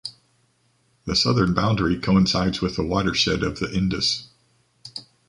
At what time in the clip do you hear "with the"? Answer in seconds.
2.59-2.83